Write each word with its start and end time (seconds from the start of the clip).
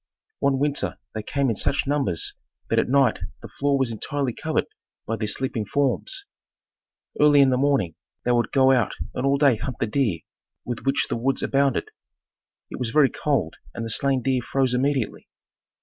One 0.39 0.57
winter 0.57 0.97
they 1.13 1.21
came 1.21 1.51
in 1.51 1.55
such 1.55 1.85
numbers 1.85 2.33
that 2.71 2.79
at 2.79 2.89
night 2.89 3.19
the 3.43 3.47
floor 3.47 3.77
was 3.77 3.91
entirely 3.91 4.33
covered 4.33 4.65
by 5.05 5.15
their 5.15 5.27
sleeping 5.27 5.63
forms. 5.63 6.25
Early 7.19 7.39
in 7.39 7.51
the 7.51 7.57
morning, 7.57 7.93
they 8.25 8.31
would 8.31 8.51
go 8.51 8.71
out 8.71 8.95
and 9.13 9.27
all 9.27 9.37
day 9.37 9.57
hunt 9.57 9.77
the 9.79 9.85
deer, 9.85 10.21
with 10.65 10.85
which 10.85 11.05
the 11.07 11.15
woods 11.17 11.43
abounded. 11.43 11.89
It 12.71 12.79
was 12.79 12.89
very 12.89 13.11
cold 13.11 13.57
and 13.75 13.85
the 13.85 13.91
slain 13.91 14.23
deer 14.23 14.41
froze 14.41 14.73
immediately. 14.73 15.27